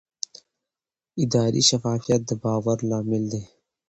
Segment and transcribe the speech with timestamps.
[1.23, 3.43] اداري شفافیت د باور لامل دی